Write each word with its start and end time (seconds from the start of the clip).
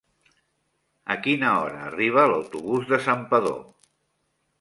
A 1.15 1.17
quina 1.27 1.51
hora 1.57 1.83
arriba 1.89 2.23
l'autobús 2.31 2.89
de 2.93 2.99
Santpedor? 3.09 3.61